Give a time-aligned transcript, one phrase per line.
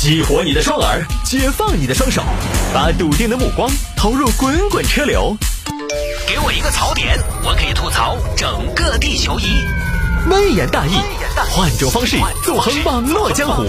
[0.00, 2.22] 激活你的双耳，解放你的双手，
[2.72, 5.36] 把笃定的目光投入滚滚车流。
[6.24, 9.66] 给我一个槽点，我可以吐槽整个地球仪。
[10.30, 10.92] 微言大义，
[11.50, 13.64] 换种方式纵横网络江湖。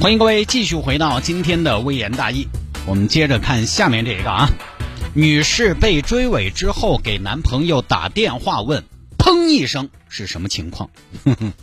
[0.00, 2.46] 欢迎各位继续回到今天的微言大义，
[2.86, 4.48] 我们接着看下面这一个啊，
[5.14, 8.84] 女士被追尾之后给男朋友打电话问，
[9.30, 10.90] 砰一声是什么情况？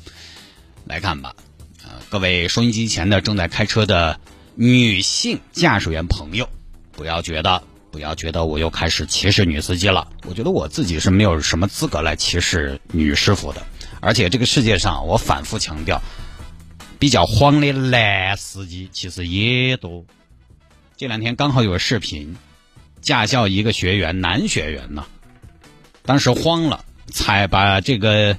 [0.87, 1.35] 来看吧，
[1.83, 4.17] 呃，各位收音机前的正在开车的
[4.55, 6.49] 女性驾驶员朋友，
[6.93, 7.61] 不要觉得
[7.91, 13.61] 不要觉得我又开始歧视女司机了，我觉得我自己是没有什么资格来歧视女师傅的，
[13.99, 16.01] 而且这个世界上我反复强调。
[16.99, 20.05] 比较慌的男司机其实也多。
[20.95, 22.37] 这两天刚好有个视频，
[23.01, 25.05] 驾校一个学员，男学员呢，
[26.03, 28.37] 当时慌了，踩把这个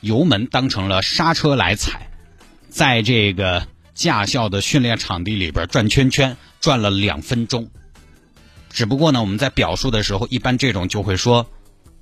[0.00, 2.10] 油门当成了刹车来踩，
[2.68, 7.70] 在这个驾校的训练场地里边转圈圈，转了两分钟。
[8.70, 11.50] 只不过呢，我们在表述的时候，一般这种就会说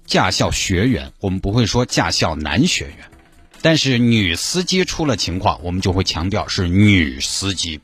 [0.04, 2.98] 驾校学员，我们不会说驾校男学员。
[3.62, 7.80] 但是女司机出了情况，我们就会强调是女司机。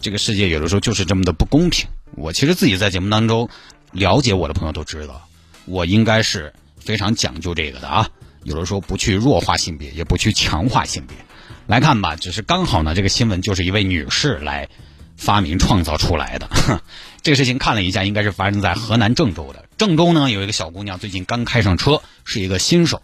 [0.00, 1.88] 这个世界有的时候就是这么的不公平。
[2.12, 3.48] 我其实自己在节目当中
[3.92, 5.28] 了解我的朋友都知道，
[5.66, 6.52] 我应该是
[6.88, 8.08] 非常讲究这个的啊。
[8.44, 11.14] 有的时候不去弱化性别，也不去强化性别。
[11.66, 14.70] 来看吧，只是刚好呢，这个新闻就是一位女士来
[15.18, 16.48] 发明创造出来的。
[17.20, 19.66] 这个事情看了一下，应该是发生在河南郑州的。
[19.76, 23.02] 郑州呢有一个小姑娘，最近刚开上车，是一个新手。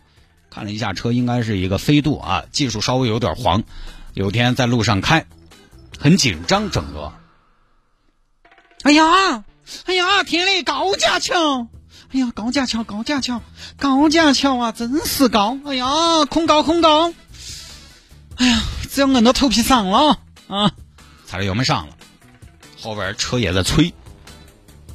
[0.49, 3.65] 看了一下车，应该是一个飞度啊，技术稍微有点黄。
[4.15, 5.27] 有天在路上开，
[5.99, 7.13] 很紧张，整个。
[8.85, 9.45] 哎呀，
[9.85, 11.67] 哎呀，天嘞，高架桥！
[12.15, 13.43] 哎呀，高架桥，高架桥，
[13.77, 15.59] 高架桥啊，真是高！
[15.67, 17.13] 哎呀，恐高，恐高！
[18.37, 20.71] 哎呀，只要摁到头皮上了啊，
[21.27, 21.97] 踩着油门上了，
[22.81, 23.93] 后边车也在催。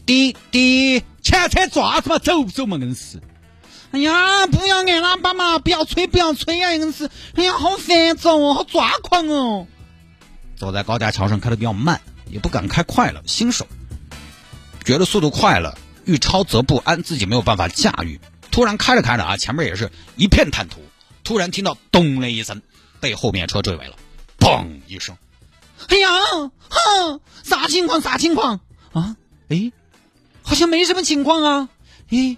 [0.06, 3.22] 滴滴，前车抓子嘛，走不走嘛，硬是。
[3.92, 5.60] 哎呀，不要按喇叭嘛！
[5.60, 6.74] 不要催，不要催呀！
[6.74, 9.68] 硬是，哎呀，好烦躁哦，好抓狂哦。
[10.56, 13.68] 走在高架桥上开的比较慢，也不敢开快了，新手
[14.86, 15.78] 觉得速度快了，
[16.10, 18.20] 欲超则不安，自己没有办法驾驭。
[18.50, 20.82] 突然开着开着啊，前面也是一片坦途，
[21.24, 22.62] 突然听到咚的一声，
[23.00, 23.96] 被后面车追尾了，
[24.40, 25.16] 砰一声。
[25.88, 26.10] 哎呀，
[26.70, 28.02] 哼，啥情况？
[28.02, 28.60] 啥情况？
[28.92, 29.16] 啊？
[29.50, 29.72] 哎，
[30.42, 31.70] 好像没什么情况啊。
[32.10, 32.38] 哎。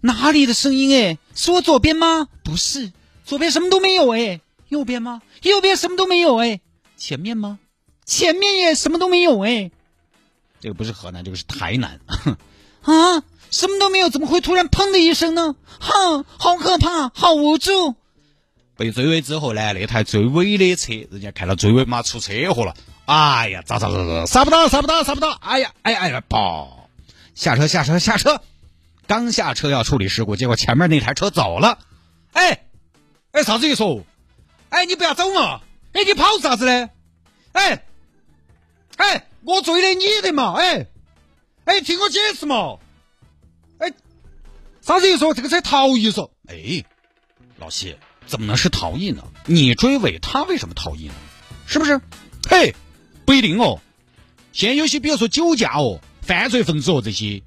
[0.00, 0.94] 哪里的声音？
[0.94, 2.28] 哎，是我左边吗？
[2.42, 2.92] 不是，
[3.24, 4.12] 左边什么都没有。
[4.12, 5.22] 哎，右边吗？
[5.40, 6.36] 右边什么都没有。
[6.36, 6.60] 哎，
[6.98, 7.58] 前面吗？
[8.04, 9.40] 前面也什么都没有。
[9.42, 9.70] 哎，
[10.60, 12.00] 这个不是河南，这个是台南。
[12.84, 15.56] 啊，什么都没有，怎么会突然砰的一声呢？
[15.80, 17.94] 哼，好可怕，好无助。
[18.76, 22.74] 被追尾之后呢，那台追尾的车，人家看到追尾嘛出车祸了。
[23.06, 25.30] 哎呀，咋咋咋咋，刹不到，刹不到，刹不到。
[25.30, 26.88] 哎呀，哎呀，哎呀，跑！
[27.34, 28.40] 下车，下车，下车。
[29.06, 31.78] 刚下车要处理事故，结果前面那台车走了。
[32.32, 32.64] 哎，
[33.32, 33.84] 哎，啥子意思？
[34.70, 35.60] 哎，你不要走嘛！
[35.92, 36.90] 哎，你跑啥子呢？
[37.52, 37.84] 哎，
[38.96, 40.54] 哎，我追的你的嘛！
[40.56, 40.86] 哎，
[41.64, 42.76] 哎，听我解释嘛！
[43.78, 43.92] 哎，
[44.82, 45.32] 啥子意思？
[45.34, 46.30] 这个车逃逸嗦！
[46.46, 46.84] 哎，
[47.58, 49.24] 老谢，怎么能是逃逸呢？
[49.46, 51.14] 你追尾他为什么逃逸呢？
[51.66, 52.00] 是不是？
[52.48, 52.74] 嘿，
[53.24, 53.80] 不一定哦。
[54.52, 57.42] 现在有些，比如说酒驾哦，犯罪分子哦这些。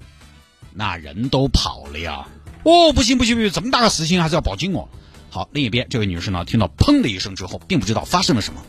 [0.74, 2.28] 那人都跑了呀！
[2.64, 4.88] 哦，不行不行不行，这么大个事情还是要报警哦。
[5.30, 8.62] 好，另一边这位女士呢，听到砰的一声之后，并不知道发生了什么，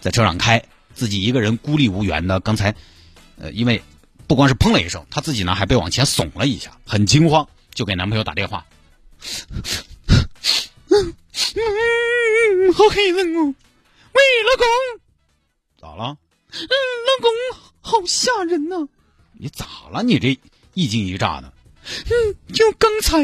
[0.00, 0.62] 在车上开，
[0.94, 2.40] 自己一个人孤立无援的。
[2.40, 2.74] 刚才，
[3.36, 3.82] 呃，因为
[4.30, 8.64] 不光是砰了一声，她自己呢还被往前耸了一下，很惊慌，就给男朋友打电话。
[10.88, 11.14] 嗯
[11.56, 13.52] 嗯，好黑人哦！
[14.12, 14.66] 喂，老公，
[15.80, 16.16] 咋了？
[16.52, 17.32] 嗯，老公，
[17.80, 18.86] 好吓人呐！
[19.32, 20.04] 你咋了？
[20.04, 20.38] 你这？
[20.74, 21.52] 一惊一乍的，
[21.82, 23.18] 嗯，就刚才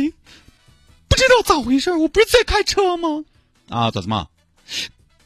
[1.06, 3.24] 不知道咋回事我不是在开车吗？
[3.68, 4.26] 啊，咋子嘛？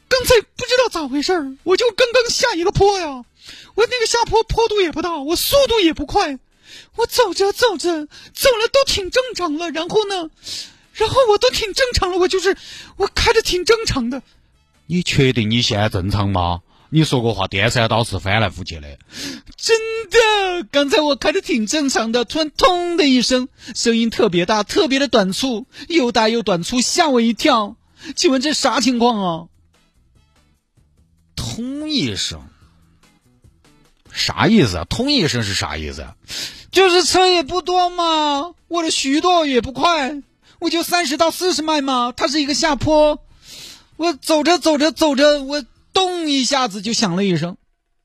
[0.07, 3.25] 刚才不知道咋回事我就刚刚下一个坡呀，
[3.75, 6.39] 我那个下坡坡度也不大，我速度也不快，
[6.95, 10.29] 我走着走着走了都挺正常了，然后呢，
[10.93, 12.55] 然后我都挺正常了，我就是
[12.97, 14.21] 我开的挺正常的。
[14.87, 16.61] 你确定你现在正常吗？
[16.93, 18.99] 你说过话，颠三倒四，翻来覆去的，
[19.55, 19.79] 真
[20.09, 20.67] 的。
[20.69, 27.77] 刚才我开的挺正常的，突然“咚”的一声，声音特别大，特别的短促，又大又短促，吓我一跳。
[28.17, 29.47] 请问这啥情况啊
[31.37, 32.43] ？“通一声，
[34.13, 34.85] 啥意思啊？
[34.89, 36.15] 通一声是啥意思啊？
[36.71, 40.21] 就是车也不多嘛，我的速度也不快，
[40.59, 42.13] 我就三十到四十迈嘛。
[42.15, 43.19] 它是一个下坡，
[43.97, 45.63] 我走着走着走着，我
[45.93, 47.57] 咚一下子就响了一声。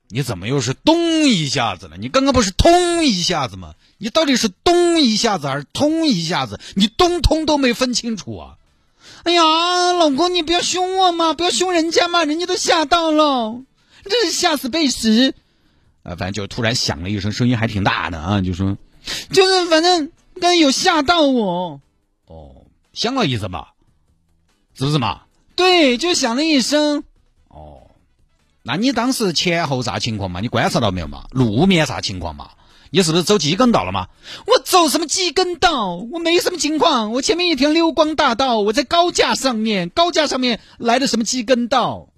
[0.09, 1.97] 你怎么又是咚一下子了？
[1.97, 3.75] 你刚刚不是通一下子吗？
[3.99, 6.61] 你到底是咚一下子还是通一下子？
[6.75, 8.55] 你咚通都没分清楚啊！
[9.25, 9.43] 哎呀，
[9.99, 13.61] 老公，你不要凶我嘛，不要凶人家嘛，人家都吓到了，
[14.05, 15.35] 真是吓死贝什！
[16.07, 18.79] 啊，反正就突然响了一声，声音还挺大的啊，就说，
[19.33, 21.81] 就是反正刚有吓到我。
[22.27, 22.55] 哦，
[22.93, 23.75] 响了一声吧，
[24.75, 25.23] 是不是嘛？
[25.57, 27.03] 对，就响了一声。
[27.49, 27.83] 哦。
[28.63, 30.41] 那你当时前后啥情况嘛？
[30.41, 31.27] 你观察到没有嘛？
[31.31, 32.51] 路面啥情况嘛？
[32.91, 34.09] 你是不是走机耕道了嘛？
[34.47, 35.97] 我走什么机耕道？
[35.97, 37.11] 我没什么情况。
[37.13, 42.09] 我前面一条溜光大道，我在高架上面，高架上面来的什么机耕道？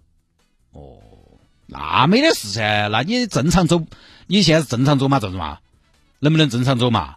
[0.73, 0.99] 哦，
[1.71, 2.89] 那没得事噻。
[2.91, 3.85] 那你正常走，
[4.27, 5.21] 你现在是正常走嘛？
[5.21, 5.59] 这是嘛？
[6.19, 7.17] 能不能正常走嘛？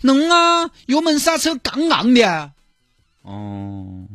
[0.00, 2.52] 能啊，油门刹车杠杠的。
[3.22, 4.06] 哦，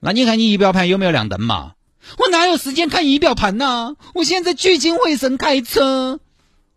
[0.00, 1.74] 那你看你仪表盘有没有亮灯嘛？
[2.18, 3.94] 我哪有时间看仪表盘呢？
[4.14, 6.18] 我现在聚精会神开车。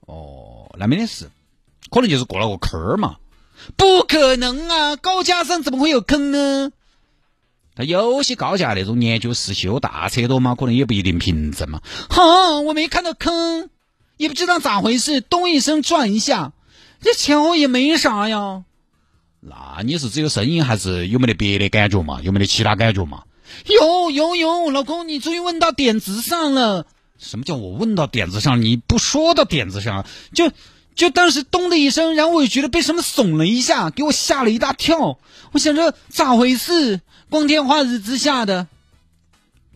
[0.01, 1.31] 哦，那没得事，
[1.89, 3.15] 可能就是过了个坑儿嘛。
[3.75, 6.71] 不可能啊，高架上怎么会有坑呢？
[7.83, 11.81] 有些高架那种年久失修大车多嘛，可能也不一定平整嘛。
[12.09, 13.69] 哼，我没看到坑，
[14.17, 16.53] 也不知道咋回事，咚一声转一下，
[17.01, 18.63] 这前后也没啥呀。
[19.39, 22.19] 那你是只有声音，还是有没得别的感觉嘛？
[22.21, 23.23] 有没得其他感觉嘛？
[23.65, 26.85] 有有有，老公，你终于问到点子上了。
[27.17, 28.61] 什么叫我问到点子上？
[28.61, 30.51] 你不说到点子上，就
[30.95, 35.17] 就当时咚的一声，然后我就觉得被什么耸了一下，给我吓了一大跳。
[35.51, 37.01] 我想着咋回事？
[37.31, 38.67] 光天化日之下的，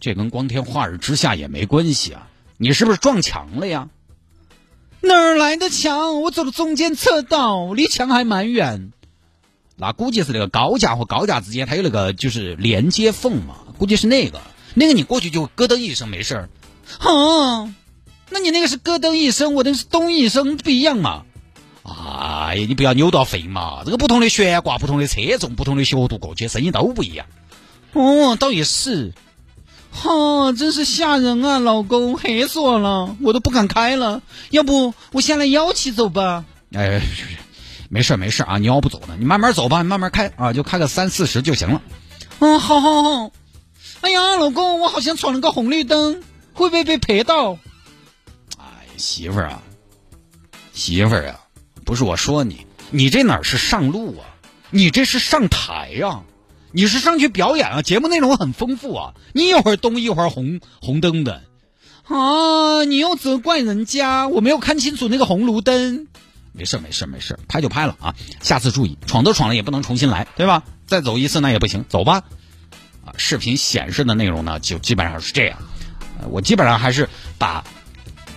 [0.02, 2.28] 这跟光天化日之下也没关系啊。
[2.58, 3.88] 你是不是撞墙了呀？
[5.00, 6.22] 哪儿来的墙？
[6.22, 8.92] 我走的中间车道，离墙还蛮远。
[9.78, 14.42] 那估计是那个高架和高架之间，它有那个就是连接缝嘛，估计是那个，
[14.74, 16.50] 那个你过去就咯噔一声没事儿。
[17.00, 17.74] 哼，
[18.32, 21.24] 那你那个是咯噔一声，我那是咚一声，不一样嘛。
[21.84, 27.26] 哎呀，你不要扭到肺嘛，这个不同的悬挂、不同的车重、不同的角度过去，声音都不一样。
[27.96, 29.14] 哦，倒也是。
[29.92, 34.22] 哈，真是吓人啊，老公，吓死我了，我都不敢开了。
[34.52, 36.46] 要不我先来幺起走吧？
[36.74, 37.02] 哎。
[37.88, 41.82] 没事没事啊，你要不走呢，你慢慢走吧，你慢慢开啊，就开个三四十就行了。
[42.40, 43.32] 嗯，好好好。
[44.02, 46.22] 哎呀，老公，我好像闯了个红绿灯，
[46.54, 47.54] 会不会被赔到？
[48.58, 49.62] 哎，媳妇儿啊，
[50.74, 51.40] 媳妇儿啊，
[51.86, 54.26] 不是我说你，你这哪是上路啊？
[54.72, 56.22] 你这是上台呀？
[56.76, 57.82] 你是上去表演啊？
[57.82, 61.42] 节目内容很丰富啊，你一会儿东一会儿红红灯的。
[62.04, 66.10] 啊，你又责怪人家，我没有看清楚那个红绿灯。
[66.52, 68.14] 没事没事没事，拍就拍了啊！
[68.42, 70.64] 下次注意，闯都闯了也不能重新来，对吧？
[70.86, 72.24] 再走一次那也不行，走吧。
[73.06, 75.58] 啊，视频显示的内容呢，就基本上是这样。
[76.30, 77.08] 我基本上还是
[77.38, 77.64] 把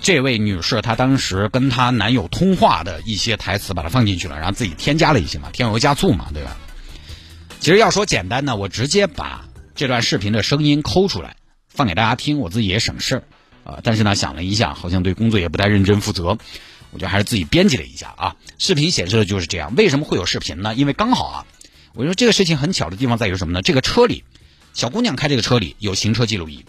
[0.01, 6.57] 这位女士她当时跟她男友通话的一些台词把它放进去了，然后自己添加了一些嘛，添油加醋嘛，对吧？
[7.61, 11.37] 其实要说简单呢，我直接把这段视频的声音抠出来
[11.69, 13.23] 放给大家听，我自己也省事儿
[13.65, 13.81] 啊。
[13.83, 16.39] 但是呢，想了一下，好像对工作也不太认真负责。
[16.91, 19.75] 我觉得还是自己编辑了一下啊，视频显示的就是这样。
[19.77, 20.75] 为什么会有视频呢？
[20.75, 21.47] 因为刚好啊，
[21.95, 23.61] 我说这个事情很巧的地方在于什么呢？
[23.61, 24.25] 这个车里，
[24.73, 26.65] 小姑娘开这个车里有行车记录仪，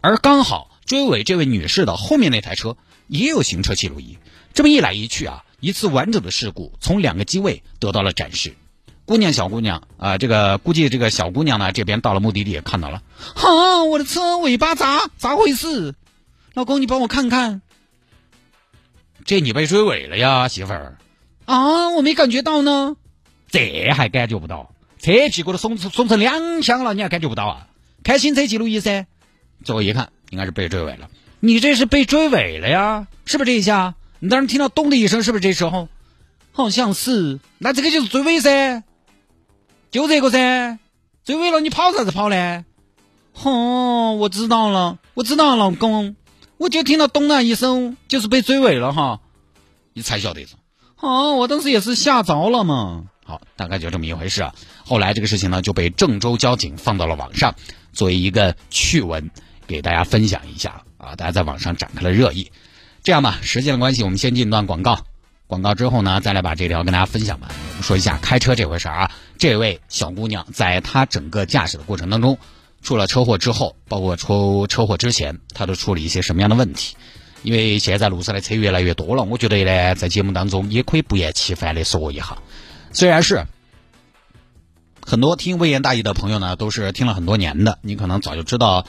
[0.00, 2.76] 而刚好追尾这位女士的后面那台车
[3.06, 4.18] 也有行车记录仪。
[4.54, 8.54] 这么一来一去啊，一次完整的事故从两个机位得到了展示。
[9.04, 13.02] 姑娘，小姑娘啊，这个估计这个小姑娘呢这边到了目的地也看到了，
[13.34, 15.94] 哈，我的车尾巴咋咋回事？
[16.54, 17.62] 老公，你帮我看看。
[19.24, 20.98] 这你被追尾了呀，媳妇儿！
[21.44, 22.96] 啊，我没感觉到呢，
[23.50, 24.72] 这还感觉不到？
[25.00, 27.66] 车屁股都松松成两枪了，你还感觉不到啊？
[28.04, 29.06] 开行车记录仪噻，
[29.64, 31.08] 最后一看，应该是被追尾了。
[31.40, 33.06] 你这是被追尾了呀？
[33.24, 33.94] 是不是这一下？
[34.20, 35.88] 你当时听到咚的一声，是不是这时候？
[36.52, 37.40] 好像是。
[37.58, 38.84] 那这个就是追尾噻，
[39.92, 40.78] 就这个噻，
[41.22, 42.64] 追尾了，你跑啥子跑呢？
[43.42, 46.16] 哦，我知道了，我知道了，老公。
[46.56, 49.20] 我就听到咚那一声，就是被追尾了哈，
[49.92, 50.54] 你才晓得是？
[50.98, 53.04] 哦，我当时也是吓着了嘛。
[53.22, 54.54] 好，大概就这么一回事啊。
[54.82, 57.54] 后来这个事情呢，就被郑州交警放到了网上，
[57.92, 59.30] 作为一个趣闻
[59.66, 61.16] 给大家分享一下啊。
[61.16, 62.50] 大家在网上展开了热议。
[63.02, 65.04] 这样吧，时间的关系，我们先进一段广告。
[65.52, 67.50] 广告之后呢，再来把这条跟大家分享完。
[67.50, 69.10] 我们说一下开车这回事啊。
[69.36, 72.38] 这位小姑娘在她整个驾驶的过程当中。
[72.80, 76.96] 出了车祸之后，包括出车祸之前，她都出了一些什么样的问题？
[77.42, 82.38] 因为现在路上的车越来越多了，我觉得呢，在节目当中也可以不厌其烦的说一下。
[82.94, 83.44] 虽然是
[85.06, 88.86] 很多听微言大义的朋友呢，都是听了很多年的，你可能早就知道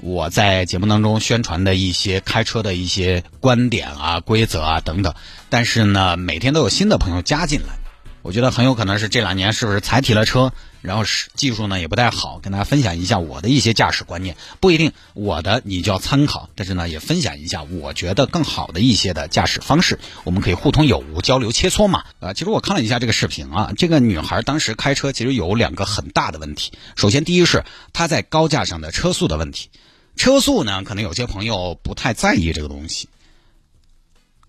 [0.00, 5.14] 我在节目当中宣传的一些开车的一些观点啊、规则啊等等。
[5.50, 7.78] 但是呢，每天都有新的朋友加进来，
[8.22, 10.52] 我觉得很有可能是这两年是不是才提了车，
[10.82, 22.04] 然后是技术呢也不太好，跟大家分享一下我的一些驾驶观念，不一定我的你就要参考，但是呢也分享一下我觉得更好的一些的驾驶方式，我们可以互通有无，交流切磋嘛。
[22.20, 29.70] 啊，其实我看了一下这个视频啊，这个女孩当时开车其实有两个很大的问题，首先第一是她在高架上的车速的问题，
[30.18, 33.08] 车速呢可能有些朋友不太在意这个东西。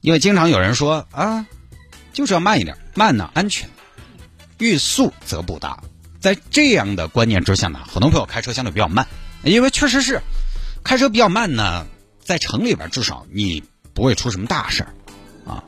[0.02, 1.46] 因为经常有人说啊，
[2.14, 3.70] 就是要慢一点，慢呢安全，
[4.58, 5.84] 欲速则不达。
[6.22, 9.08] 在这样的观念之下呢，很多朋友开车相对比较慢，
[9.44, 10.22] 因为确实是
[10.84, 11.86] 开车比较慢呢，
[12.24, 14.94] 在城里边至少你不会出什么大事儿
[15.46, 15.64] 啊。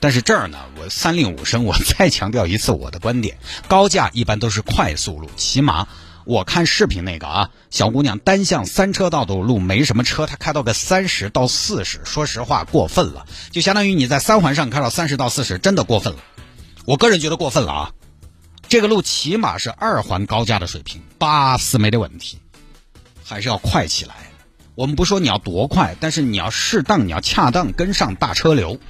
[0.00, 5.86] 但是这儿呢，我三令五申，我再强调一次我的观点：高架一般都是快速路，起码。
[6.24, 16.18] 我看视频那个啊，小姑娘单向三车道的路没什么车，她开到个三十到四十，说实话过分了，就相当于你在三环上开到三十到四十，真的过分了。
[16.84, 17.92] 我个人觉得过分了啊，
[18.68, 22.38] 这个路起码是二环高架的水平，八十没得问题，
[23.24, 24.14] 还是要快起来。
[24.74, 28.80] 我们不说你要多快，但是你要适当，你要恰当跟上大车流。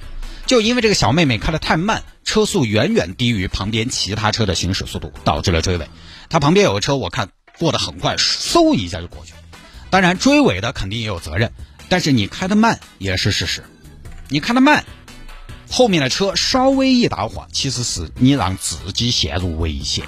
[0.45, 5.87] 就因为这个小妹妹开的太慢，车速远远低于旁边其他车的行驶速度，导致了追尾。
[6.33, 9.37] 他旁边有个车，我看过得很快，嗖一下就过去了。
[9.91, 11.51] 当然，追尾的肯定也有责任，
[11.89, 13.63] 但是你开的慢也是事实。
[14.29, 14.83] 你开的慢，
[15.69, 20.05] 后面的车稍微一打滑，其实是你让自己陷入危险。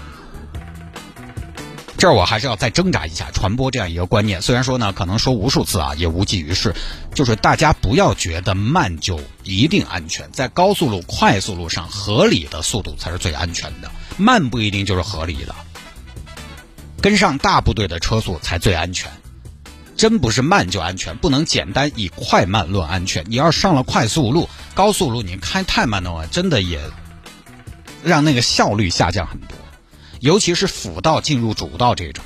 [1.95, 4.41] 这儿我还是要再挣扎一下，传播这样一个观念。
[4.41, 6.73] 虽然说呢，可能说无数次啊，也无济于事。
[7.13, 15.53] 就是大家不要觉得慢就一定安全，在高速路、快速路上，合理的速度才是最安全的，慢不一定就是合理的。
[17.01, 19.11] 跟上大部队的车速才最安全，
[19.95, 23.23] 真不是慢就安全，不能简单以快慢论安全。
[23.27, 26.79] 你要是上了快速路、高速路，你开太慢的话，真的也
[28.03, 29.49] 让那个效率下降很多。
[30.19, 32.23] 尤其是辅道进入主道这种，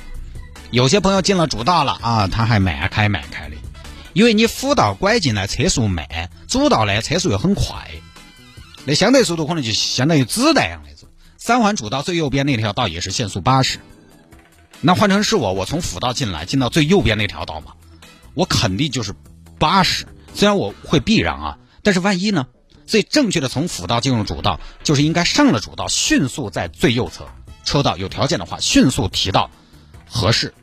[0.70, 3.56] 有些朋友进了主道了啊，他还慢开慢开的，
[4.14, 6.06] 因为你辅道拐进来车速慢，
[6.48, 7.90] 主道呢车速又很快，
[8.86, 11.08] 那相对速度可能就相当于子弹一样那种。
[11.36, 13.78] 三环主道最右边那条道也是限速八十，
[14.80, 17.72] 那换成是我，我从辅道进来进到最右边那条道嘛，
[18.34, 19.14] 我肯定就是
[19.58, 20.06] 八十。
[20.34, 22.46] 虽然我会避让啊，但是万一呢？
[22.86, 27.28] 所以正确的从辅道进入主道，就是应该上了主道，迅速在最右侧。
[27.64, 29.50] 车道有条件的话，迅速提到
[30.08, 30.54] 合适。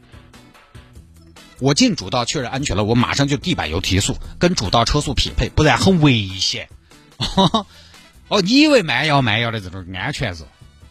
[1.60, 6.70] 我进主道确认安全了，我马上就地板油提速，跟主道车速匹配，不然很危险。
[8.28, 10.44] 哦，你以为慢摇慢摇的这种安全是？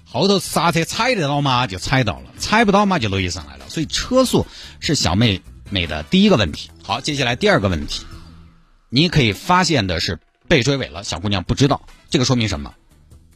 [0.08, 1.66] 后头刹车踩得到吗？
[1.66, 3.68] 就踩到了，踩不到嘛就累上来了。
[3.68, 4.46] 所以车速
[4.80, 6.70] 是小妹妹的第一个问题。
[6.82, 8.06] 好，接下来第二个问题，
[8.88, 12.72] 你可以发现的是被追尾了，小姑娘不知道，这个说明什么？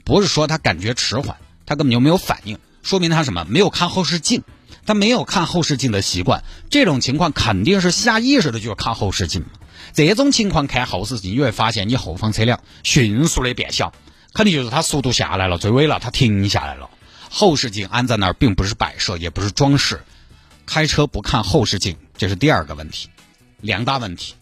[0.05, 1.37] 不是说她感觉迟缓。
[1.67, 3.45] 她根本就没有反应，说明她什么？
[3.49, 4.43] 没有看后视镜，
[4.87, 6.45] 她没有看后视镜的习惯。
[6.71, 9.45] 这种情况肯定是下意识的，就是看后视镜。
[9.93, 13.93] 这种情况看后视镜，你会发现你后方车辆迅速的变小，
[14.35, 16.89] 肯定就是他速度下来了，追尾了，他停下来了。
[17.31, 20.01] 后视镜安在那儿，并不是摆设，也不是装饰。
[20.67, 23.09] 开车不看后视镜，这是第二个问题，
[23.61, 24.35] 两大问题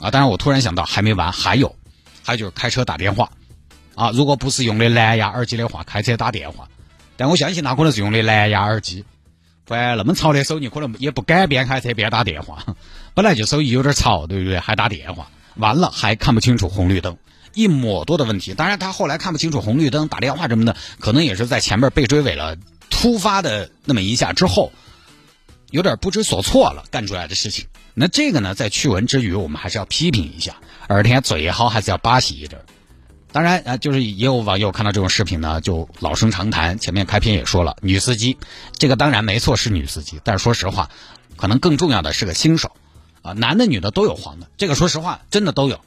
[0.00, 0.10] 啊！
[0.10, 1.76] 当然，我突然想到还没完，还有，
[2.24, 3.30] 还有就是开车打电话。
[3.94, 6.68] 啊，如果不是用的蓝牙耳机的话，开车打电话，
[7.16, 9.04] 但我相信他可能是用的蓝牙耳机，
[9.64, 12.64] 不然那么吵的手，机可能也不敢边开车边打电话。
[13.14, 14.60] 本来就手机有点吵，对不对？
[14.60, 17.18] 还打电话，完了还看不清楚红绿灯，
[17.58, 18.54] 一抹多的问题。
[18.54, 22.56] 当然，他后来看不清楚红绿灯，打电话什么的，可能也是在前面被追尾了，
[22.88, 24.70] 突发的那么一下之后，
[25.72, 27.66] 有点不知所措了，干出来的事情。
[27.94, 30.54] 那这个呢，在驱蚊之余，我们还是要批评一下，
[30.86, 32.60] 而且最好还是要巴西一点。
[33.32, 36.78] 当然啊，就是也有网友看到这种视频呢，就老生常谈。
[36.78, 38.38] 前面开篇也说了，女司机，
[38.78, 40.88] 这个当然没错是女司机，但是说实话，
[41.36, 42.70] 可能更重要的是个新手，
[43.22, 45.80] 啊，男的女的都有黄的，这个说实话真的都有。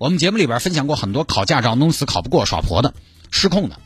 [0.00, 2.94] 我们节目里边分享过很多考驾照弄死考不过耍婆的、
[3.30, 3.78] 失控的，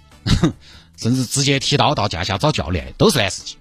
[0.96, 3.56] 甚至直接提刀到驾校找教练，都是男司机。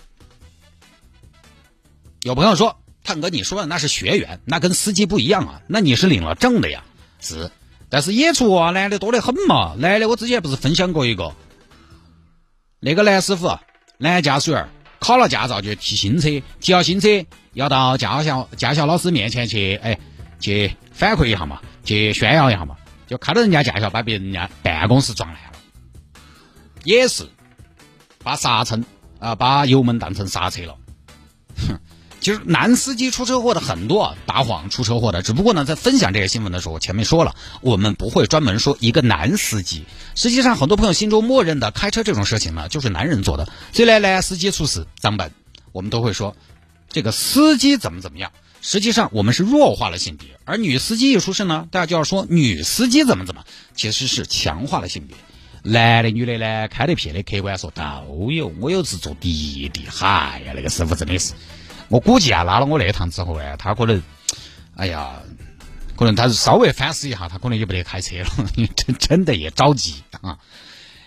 [2.21, 6.83] 有朋友说，探哥你说的那是学员，那跟司机不一样啊，那你是领了证的呀，
[7.19, 7.49] 是。
[7.89, 9.73] 但是也出啊，男的多得很嘛。
[9.79, 11.33] 男的我之前不是分享过一个，
[12.79, 13.57] 那个男师傅，
[13.97, 14.69] 男驾驶员
[14.99, 16.29] 考了驾照就提新车，
[16.59, 19.97] 提了新车要到驾校驾校老师面前去，哎，
[20.39, 22.75] 去反馈一下嘛，去炫耀一下嘛，
[23.07, 25.59] 就开到人家驾校把别人家办公室撞烂了，
[26.83, 27.27] 也是
[28.23, 28.79] 把刹车
[29.19, 30.77] 啊，把油门当成刹车了。
[31.67, 31.79] 哼，
[32.19, 35.21] 其实男司机出车祸的很多，打谎出车祸的。
[35.21, 39.85] 只不过呢，在分享这些新闻的时候，前面说了，我们不会专门说一个男司机。
[40.15, 43.47] 实际上，很多朋友心中默认的开车这种事情呢，就是男人做的。
[43.71, 45.31] 所以呢，男司机出事脏本，
[45.73, 46.35] 我们都会说
[46.89, 48.31] 这个司机怎么怎么样。
[48.65, 53.43] 实际上，我们是弱化了性别，而女司机一出事呢，大家就要说女司机怎么怎么，
[53.75, 55.17] 其实是强化了性别。
[55.63, 58.47] 男的、女的呢，开的撇的，客观说都有。
[58.61, 61.33] 我有次坐滴滴，嗨呀，那个师傅真的是，
[61.89, 64.01] 我估计啊，拉了我那趟之后啊，他可能，
[64.77, 65.21] 哎呀，
[65.97, 68.29] 可能他稍微反思一下，他可能也不得开车了，
[68.77, 70.39] 真 真的也着急啊。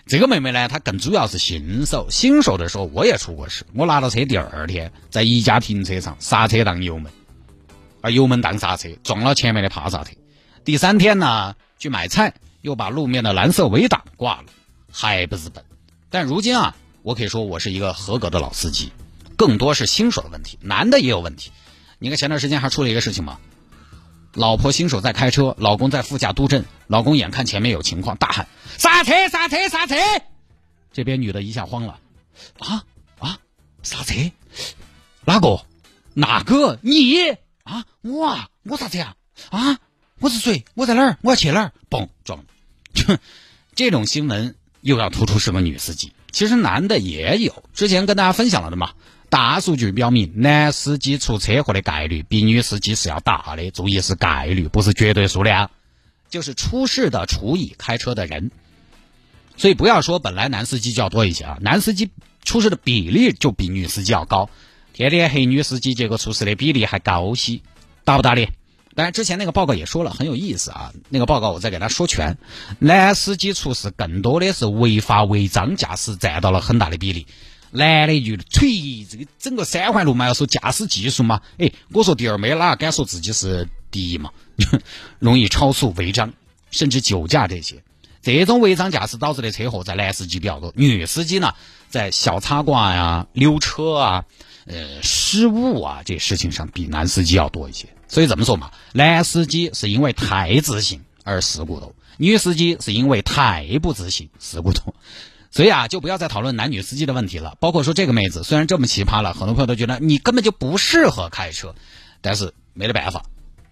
[0.05, 7.11] 这个妹妹呢，她更主要是新手，新手的时候我也出过事，我拿到车第二天，在一家停车场刹车当油门，
[8.01, 10.11] 啊，油门当刹车，撞了前面的帕萨特。
[10.63, 12.33] 第三天呢，去买菜。
[12.61, 14.45] 又把路面的蓝色围挡挂了，
[14.91, 15.63] 还不是笨。
[16.09, 18.91] 但如今啊，我可以说我是一个合格的老司机，
[19.37, 21.51] 更多是新手的问题，男的也有问题。
[21.97, 23.39] 你看前段时间还出了一个事情嘛，
[24.33, 29.95] 老婆新手在开车，老公在副驾督阵，老公眼看前面有情况，大喊刹车刹车刹车，
[30.91, 31.99] 这边女的一下慌了，
[32.57, 32.83] 啊
[33.19, 33.39] 啊
[33.81, 34.13] 刹车，
[35.23, 35.61] 哪个
[36.15, 37.37] 哪个你
[37.67, 39.15] 啊我啊我啥子呀
[39.49, 39.77] 啊
[40.19, 43.19] 我是谁我在哪儿我要去哪儿嘣撞了。
[43.75, 47.63] 这种新闻又要突出是个女司机，其实男的也有。
[47.73, 48.93] 之前跟大家分享了的嘛，
[49.29, 53.69] 大数据表明，男司机出车祸的概率比女司机是要大的。
[53.69, 55.69] 注意是概率，不是绝对数量，
[56.29, 58.49] 就是出事的除以开车的人。
[59.57, 62.09] 所以不要说本来男司机就要多一些啊，男司机
[62.43, 64.49] 出事的比例就比女司机要高。
[64.97, 67.61] 天天黑女司机，结果出事的比例还高些，
[68.03, 68.53] 打不打脸？
[68.95, 70.91] 当然，之前那个报告也说了很有意思啊。
[71.09, 72.39] 那个报告我再给他说全，
[72.79, 77.27] 男司机出事更多的是违法违章驾驶占到了很大的比例。
[77.69, 84.31] 男的就吹这个整个三环路嘛，要说驾驶技术嘛，哎，我说第二没哪敢说自己是第一嘛，
[85.19, 86.33] 容易超速违章，
[86.71, 87.83] 甚至酒驾这些，
[88.23, 91.53] 这种违章驾驶导致的车祸在男司机比较多，女司机呢
[91.89, 94.25] 在小擦挂呀、溜车啊、
[94.65, 97.87] 呃失误啊这事情上比男司机要多一些。
[98.07, 104.93] 所以这么说嘛，男司机是因为太自信而事故多，女司机是因为太不自信事故多。
[105.51, 107.55] 所以啊，就不要再讨论男女司机的问题了。
[107.59, 111.73] 包括说这个妹子虽然这么奇葩了，很多朋友都觉得你根本就不适合开车，
[112.21, 113.23] 但是没得办法。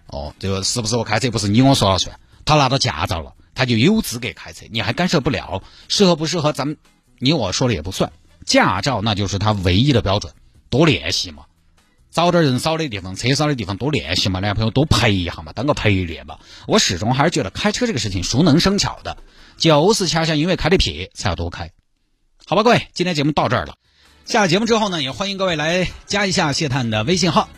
[0.07, 5.61] 哦，这个是不是我开车不是你我说了算，他拿到驾照了，他就有资格开车，你还干涉不了。
[5.87, 6.77] 适合不适合，咱们
[7.19, 8.11] 你我说了也不算。
[8.45, 10.33] 驾照那就是他唯一的标准，
[10.69, 11.43] 多练习嘛。
[12.11, 16.37] 找点人少的地方，车少的地方多练习嘛，男朋友多陪一下嘛，当个陪练嘛。
[16.65, 19.17] 我始终还是觉得开车这个事情熟能生巧的，
[19.57, 21.71] 就是恰恰因为开的撇才要多开。
[22.45, 23.75] 好吧，各位，今天节目到这儿了。
[24.23, 27.49] 下节目之后呢，也欢迎各位来加一下谢探的微信号，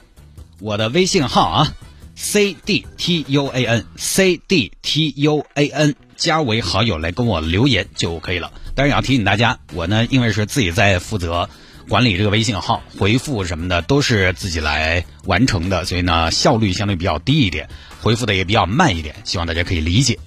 [0.60, 1.76] 我的微信号啊
[2.15, 11.50] ，c d t u a n c d t u a n，加为好友来跟我留言就可以了但是也要提醒大家，我呢因为是自己在负责。
[11.90, 17.70] 管理这个微信号回复什么的都是自己来完成的，所以呢效率相对比较低一点，
[18.02, 20.20] 回复的也比较慢一点，希望大家可以理解。